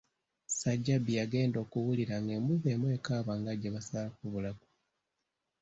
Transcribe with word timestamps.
Ssajjabbi 0.47 1.11
yagenda 1.19 1.57
okuwulira 1.63 2.15
nga 2.21 2.31
embuzi 2.37 2.67
emu 2.73 2.87
ekaaba 2.95 3.33
nga 3.39 3.51
gye 3.55 3.73
basalako 3.75 4.19
obulago. 4.27 4.65